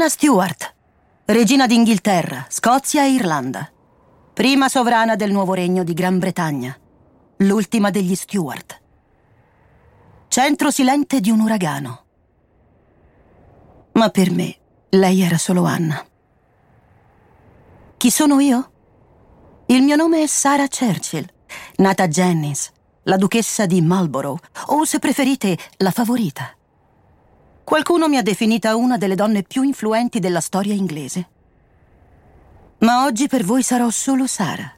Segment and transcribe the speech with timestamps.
[0.00, 0.74] Anna Stewart,
[1.26, 3.70] regina d'Inghilterra, Scozia e Irlanda,
[4.32, 6.74] prima sovrana del nuovo regno di Gran Bretagna,
[7.36, 8.80] l'ultima degli Stewart.
[10.28, 12.04] Centro silente di un uragano.
[13.92, 14.56] Ma per me
[14.88, 16.02] lei era solo Anna.
[17.98, 18.70] Chi sono io?
[19.66, 21.26] Il mio nome è Sarah Churchill,
[21.76, 22.72] nata Jennings,
[23.02, 26.54] la duchessa di Marlborough, o se preferite, la favorita.
[27.70, 31.28] Qualcuno mi ha definita una delle donne più influenti della storia inglese.
[32.78, 34.68] Ma oggi per voi sarò solo Sara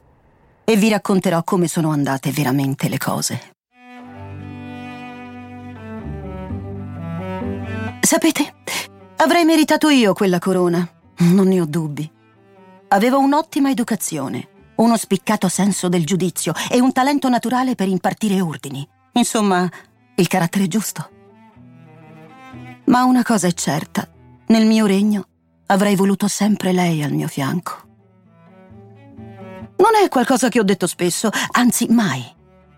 [0.63, 3.55] e vi racconterò come sono andate veramente le cose.
[7.99, 8.53] Sapete,
[9.15, 10.87] avrei meritato io quella corona,
[11.31, 12.07] non ne ho dubbi.
[12.89, 18.87] Avevo un'ottima educazione, uno spiccato senso del giudizio e un talento naturale per impartire ordini.
[19.13, 19.67] Insomma,
[20.13, 21.12] il carattere giusto.
[22.85, 24.07] Ma una cosa è certa,
[24.47, 25.27] nel mio regno
[25.67, 27.81] avrei voluto sempre lei al mio fianco.
[29.77, 32.23] Non è qualcosa che ho detto spesso, anzi mai.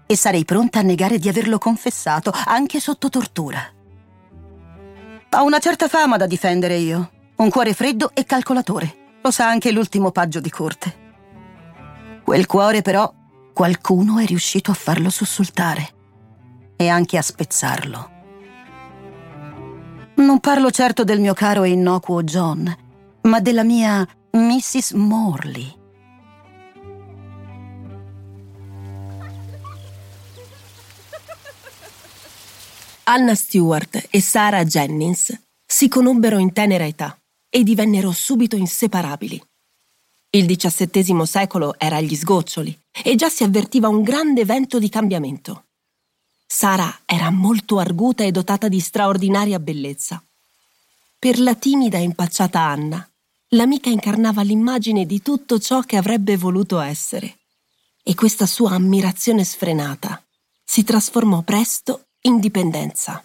[0.08, 3.60] E sarei pronta a negare di averlo confessato, anche sotto tortura.
[5.32, 7.12] Ho una certa fama da difendere io.
[7.38, 9.20] Un cuore freddo e calcolatore.
[9.22, 11.04] Lo sa anche l'ultimo paggio di corte.
[12.24, 13.12] Quel cuore, però,
[13.54, 15.90] qualcuno è riuscito a farlo sussultare.
[16.76, 18.15] E anche a spezzarlo.
[20.18, 22.74] Non parlo certo del mio caro e innocuo John,
[23.24, 24.92] ma della mia Mrs.
[24.92, 25.76] Morley.
[33.04, 37.18] Anna Stewart e Sarah Jennings si conobbero in tenera età
[37.50, 39.42] e divennero subito inseparabili.
[40.30, 45.65] Il XVII secolo era agli sgoccioli e già si avvertiva un grande vento di cambiamento.
[46.46, 50.24] Sara era molto arguta e dotata di straordinaria bellezza.
[51.18, 53.08] Per la timida e impacciata Anna,
[53.50, 57.40] l'amica incarnava l'immagine di tutto ciò che avrebbe voluto essere.
[58.04, 60.24] E questa sua ammirazione sfrenata
[60.64, 63.24] si trasformò presto in dipendenza.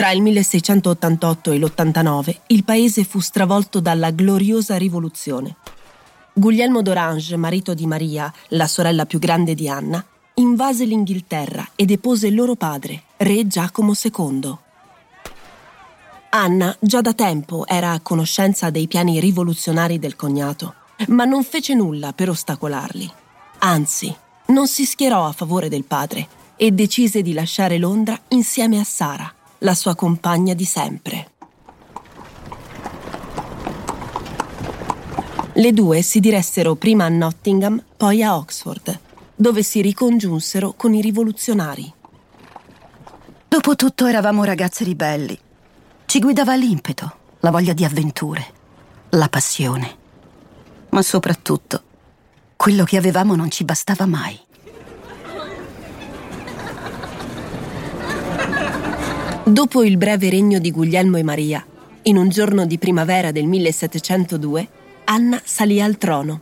[0.00, 5.56] Tra il 1688 e l'89 il paese fu stravolto dalla gloriosa rivoluzione.
[6.32, 10.02] Guglielmo d'Orange, marito di Maria, la sorella più grande di Anna,
[10.36, 14.56] invase l'Inghilterra e depose loro padre, re Giacomo II.
[16.30, 20.76] Anna già da tempo era a conoscenza dei piani rivoluzionari del cognato,
[21.08, 23.12] ma non fece nulla per ostacolarli.
[23.58, 28.84] Anzi, non si schierò a favore del padre e decise di lasciare Londra insieme a
[28.84, 31.30] Sara, la sua compagna di sempre.
[35.54, 38.98] Le due si diressero prima a Nottingham, poi a Oxford,
[39.34, 41.92] dove si ricongiunsero con i rivoluzionari.
[43.48, 45.38] Dopotutto eravamo ragazze ribelli.
[46.06, 48.46] Ci guidava l'impeto, la voglia di avventure,
[49.10, 49.96] la passione.
[50.90, 51.82] Ma soprattutto,
[52.56, 54.38] quello che avevamo non ci bastava mai.
[59.50, 61.66] Dopo il breve regno di Guglielmo e Maria,
[62.02, 64.68] in un giorno di primavera del 1702,
[65.06, 66.40] Anna salì al trono.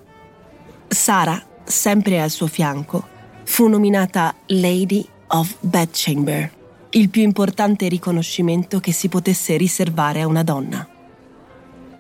[0.89, 3.03] Sara, sempre al suo fianco,
[3.45, 6.53] fu nominata Lady of Bedchamber,
[6.91, 10.87] il più importante riconoscimento che si potesse riservare a una donna.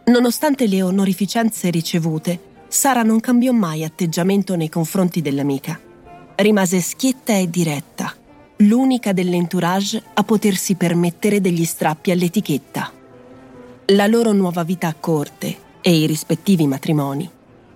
[0.04, 2.38] Nonostante le onorificenze ricevute,
[2.68, 5.80] Sara non cambiò mai atteggiamento nei confronti dell'amica.
[6.34, 7.97] Rimase schietta e diretta
[8.58, 12.92] l'unica dell'entourage a potersi permettere degli strappi all'etichetta.
[13.86, 17.30] La loro nuova vita a corte e i rispettivi matrimoni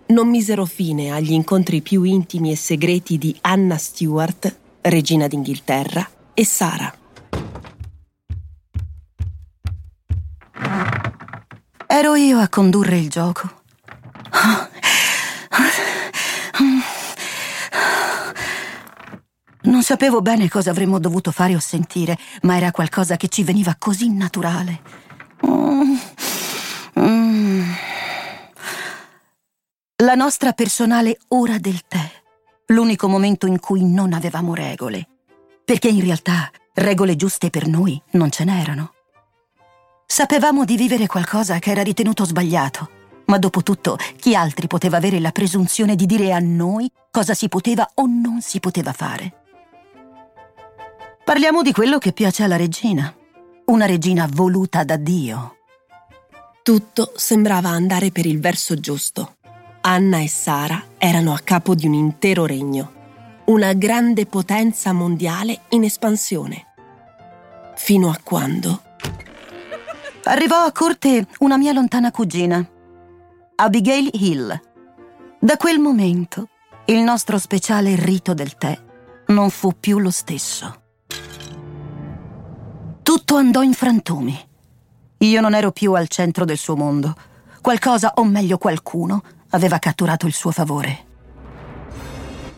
[0.06, 6.44] non misero fine agli incontri più intimi e segreti di Anna Stewart, regina d'Inghilterra, e
[6.44, 6.94] Sara.
[11.86, 13.61] Ero io a condurre il gioco.
[19.82, 23.74] Non sapevo bene cosa avremmo dovuto fare o sentire, ma era qualcosa che ci veniva
[23.76, 24.80] così naturale.
[25.44, 25.96] Mm.
[27.00, 27.62] Mm.
[30.04, 32.08] La nostra personale ora del tè,
[32.66, 35.08] l'unico momento in cui non avevamo regole,
[35.64, 38.92] perché in realtà regole giuste per noi non ce n'erano.
[40.06, 42.88] Sapevamo di vivere qualcosa che era ritenuto sbagliato,
[43.24, 47.48] ma dopo tutto chi altri poteva avere la presunzione di dire a noi cosa si
[47.48, 49.38] poteva o non si poteva fare?
[51.32, 53.10] Parliamo di quello che piace alla regina,
[53.64, 55.56] una regina voluta da Dio.
[56.62, 59.36] Tutto sembrava andare per il verso giusto.
[59.80, 62.92] Anna e Sara erano a capo di un intero regno,
[63.46, 66.66] una grande potenza mondiale in espansione.
[67.76, 68.82] Fino a quando...
[70.24, 72.62] Arrivò a corte una mia lontana cugina,
[73.54, 74.60] Abigail Hill.
[75.40, 76.50] Da quel momento
[76.88, 78.78] il nostro speciale rito del tè
[79.28, 80.80] non fu più lo stesso.
[83.32, 84.38] Tutto andò in frantumi.
[85.16, 87.16] Io non ero più al centro del suo mondo.
[87.62, 91.06] Qualcosa, o meglio qualcuno, aveva catturato il suo favore.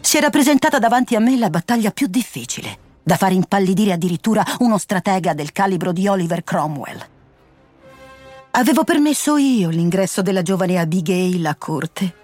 [0.00, 4.76] Si era presentata davanti a me la battaglia più difficile, da far impallidire addirittura uno
[4.76, 7.06] stratega del calibro di Oliver Cromwell.
[8.50, 12.14] Avevo permesso io l'ingresso della giovane Abigail a corte.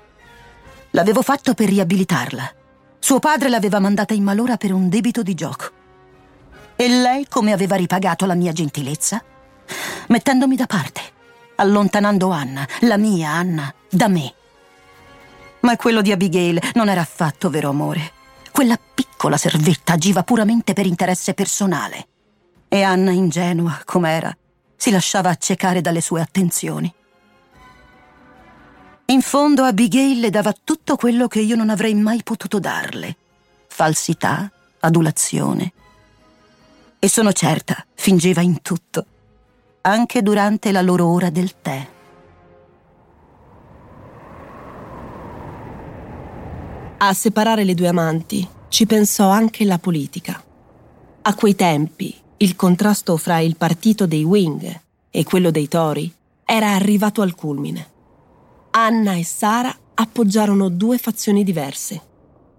[0.90, 2.52] L'avevo fatto per riabilitarla.
[2.98, 5.78] Suo padre l'aveva mandata in malora per un debito di gioco.
[6.80, 9.22] E lei come aveva ripagato la mia gentilezza?
[10.08, 11.02] Mettendomi da parte,
[11.56, 14.32] allontanando Anna, la mia Anna, da me.
[15.60, 18.12] Ma quello di Abigail non era affatto vero amore.
[18.50, 22.06] Quella piccola servetta agiva puramente per interesse personale.
[22.66, 24.34] E Anna, ingenua com'era,
[24.74, 26.90] si lasciava accecare dalle sue attenzioni.
[29.04, 33.16] In fondo Abigail le dava tutto quello che io non avrei mai potuto darle.
[33.66, 34.50] Falsità,
[34.80, 35.74] adulazione.
[37.02, 39.06] E sono certa, fingeva in tutto,
[39.80, 41.88] anche durante la loro ora del tè.
[46.98, 50.44] A separare le due amanti ci pensò anche la politica.
[51.22, 54.80] A quei tempi il contrasto fra il partito dei Wing
[55.10, 56.12] e quello dei Tory
[56.44, 57.88] era arrivato al culmine.
[58.72, 61.98] Anna e Sara appoggiarono due fazioni diverse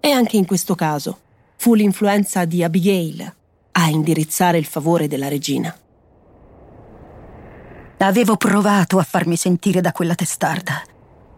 [0.00, 1.20] e anche in questo caso
[1.54, 3.34] fu l'influenza di Abigail
[3.72, 5.74] a indirizzare il favore della regina.
[7.98, 10.82] Avevo provato a farmi sentire da quella testarda,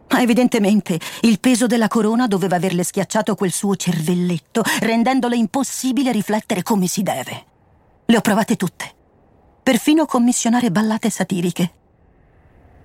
[0.08, 6.62] ma evidentemente il peso della corona doveva averle schiacciato quel suo cervelletto, rendendole impossibile riflettere
[6.62, 7.44] come si deve.
[8.06, 8.90] Le ho provate tutte,
[9.62, 11.72] perfino commissionare ballate satiriche.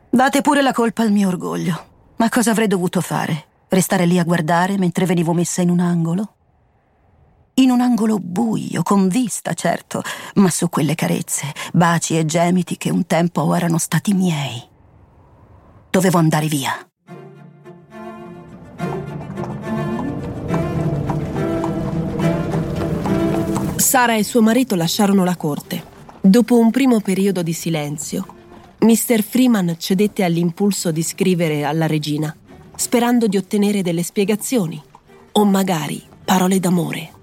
[0.10, 1.88] Date pure la colpa al mio orgoglio.
[2.18, 3.46] Ma cosa avrei dovuto fare?
[3.70, 6.34] Restare lì a guardare mentre venivo messa in un angolo?
[7.60, 10.02] In un angolo buio, con vista, certo,
[10.36, 14.64] ma su quelle carezze, baci e gemiti che un tempo erano stati miei.
[15.90, 16.72] Dovevo andare via.
[23.76, 25.84] Sara e suo marito lasciarono la corte.
[26.22, 28.26] Dopo un primo periodo di silenzio,
[28.80, 29.22] Mr.
[29.22, 32.34] Freeman cedette all'impulso di scrivere alla regina,
[32.78, 34.82] sperando di ottenere delle spiegazioni
[35.34, 37.18] o magari parole d'amore.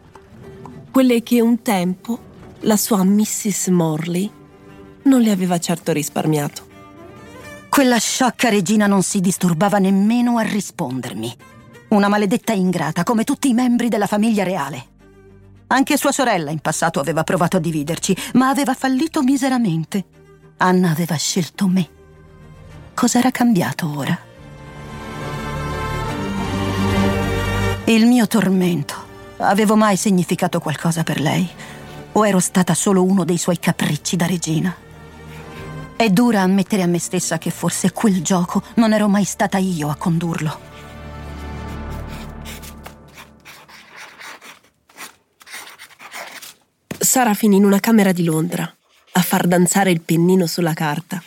[0.96, 2.18] Quelle che un tempo
[2.60, 3.66] la sua Mrs.
[3.66, 4.30] Morley
[5.02, 6.66] non le aveva certo risparmiato.
[7.68, 11.36] Quella sciocca regina non si disturbava nemmeno a rispondermi.
[11.88, 14.86] Una maledetta ingrata come tutti i membri della famiglia reale.
[15.66, 20.02] Anche sua sorella in passato aveva provato a dividerci, ma aveva fallito miseramente.
[20.56, 21.88] Anna aveva scelto me.
[22.94, 24.18] Cos'era cambiato ora?
[27.84, 28.95] Il mio tormento.
[29.38, 31.48] Avevo mai significato qualcosa per lei?
[32.12, 34.74] O ero stata solo uno dei suoi capricci da regina?
[35.94, 39.88] È dura ammettere a me stessa che forse quel gioco non ero mai stata io
[39.90, 40.60] a condurlo.
[46.98, 48.70] Sara finì in una camera di Londra
[49.12, 51.22] a far danzare il pennino sulla carta.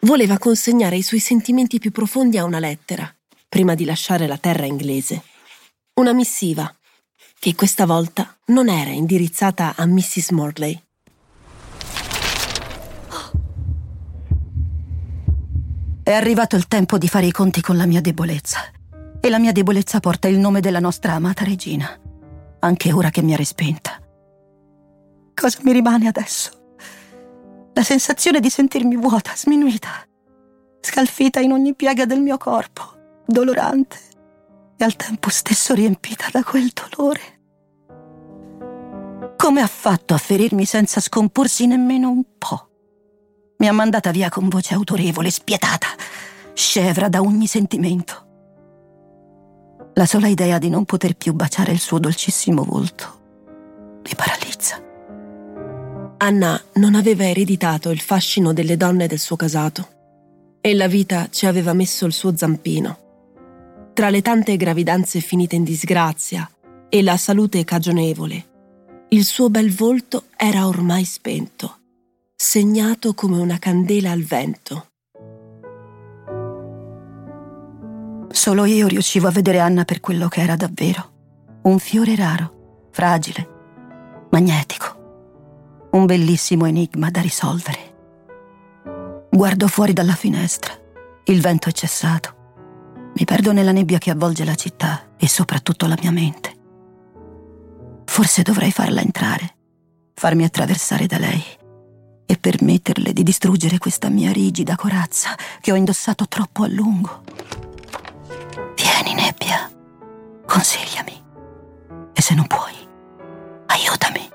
[0.00, 3.12] Voleva consegnare i suoi sentimenti più profondi a una lettera,
[3.48, 5.22] prima di lasciare la terra inglese.
[5.94, 6.72] Una missiva,
[7.40, 10.32] che questa volta non era indirizzata a Mrs.
[10.32, 10.74] Morley.
[16.02, 18.60] È arrivato il tempo di fare i conti con la mia debolezza.
[19.22, 21.98] E la mia debolezza porta il nome della nostra amata regina,
[22.58, 23.98] anche ora che mi ha respenta.
[25.32, 26.50] Cosa mi rimane adesso?
[27.72, 30.06] La sensazione di sentirmi vuota, sminuita,
[30.80, 34.08] scalfita in ogni piega del mio corpo, dolorante
[34.80, 37.38] e al tempo stesso riempita da quel dolore.
[39.36, 42.68] Come ha fatto a ferirmi senza scomporsi nemmeno un po'?
[43.58, 45.88] Mi ha mandata via con voce autorevole, spietata,
[46.54, 48.26] scevra da ogni sentimento.
[49.94, 53.18] La sola idea di non poter più baciare il suo dolcissimo volto
[54.02, 54.82] mi paralizza.
[56.18, 59.88] Anna non aveva ereditato il fascino delle donne del suo casato
[60.60, 63.09] e la vita ci aveva messo il suo zampino.
[64.00, 66.50] Tra le tante gravidanze finite in disgrazia
[66.88, 68.48] e la salute cagionevole,
[69.10, 71.80] il suo bel volto era ormai spento,
[72.34, 74.86] segnato come una candela al vento.
[78.30, 81.58] Solo io riuscivo a vedere Anna per quello che era davvero.
[81.64, 83.48] Un fiore raro, fragile,
[84.30, 85.88] magnetico.
[85.90, 89.28] Un bellissimo enigma da risolvere.
[89.30, 90.72] Guardo fuori dalla finestra.
[91.24, 92.38] Il vento è cessato.
[93.14, 96.54] Mi perdo nella nebbia che avvolge la città e soprattutto la mia mente.
[98.04, 99.56] Forse dovrei farla entrare,
[100.14, 101.42] farmi attraversare da lei
[102.26, 107.22] e permetterle di distruggere questa mia rigida corazza che ho indossato troppo a lungo.
[108.76, 109.70] Vieni, nebbia,
[110.46, 111.22] consigliami.
[112.12, 112.74] E se non puoi,
[113.66, 114.28] aiutami.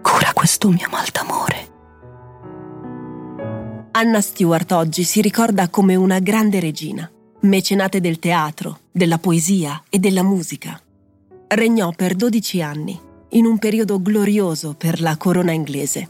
[0.00, 1.70] Cura questo mio mal d'amore.
[3.92, 7.10] Anna Stewart oggi si ricorda come una grande regina,
[7.42, 10.80] mecenate del teatro, della poesia e della musica
[11.54, 12.98] regnò per 12 anni,
[13.30, 16.08] in un periodo glorioso per la corona inglese.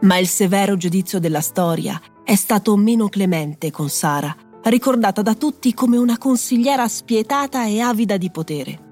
[0.00, 5.72] Ma il severo giudizio della storia è stato meno clemente con Sara, ricordata da tutti
[5.74, 8.86] come una consigliera spietata e avida di potere.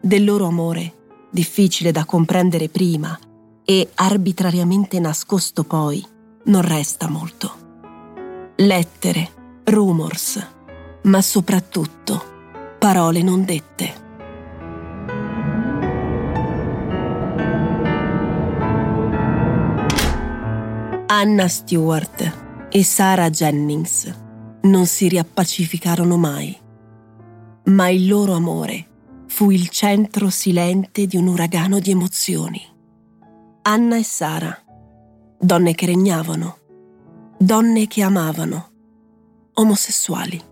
[0.00, 0.94] Del loro amore,
[1.30, 3.18] difficile da comprendere prima
[3.64, 6.04] e arbitrariamente nascosto poi,
[6.44, 7.60] non resta molto.
[8.56, 9.30] Lettere,
[9.64, 10.46] rumors,
[11.02, 12.22] ma soprattutto
[12.78, 14.00] parole non dette.
[21.06, 24.12] Anna Stewart e Sarah Jennings
[24.62, 26.56] non si riappacificarono mai,
[27.64, 28.86] ma il loro amore
[29.26, 32.60] fu il centro silente di un uragano di emozioni.
[33.62, 34.56] Anna e Sara,
[35.38, 36.58] donne che regnavano,
[37.38, 38.70] donne che amavano,
[39.54, 40.50] omosessuali.